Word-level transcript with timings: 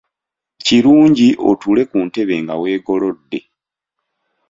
Kirungi 0.65 1.27
otuule 1.49 1.83
ku 1.91 1.97
ntebe 2.07 2.35
nga 2.43 2.55
weegolodde. 2.61 3.39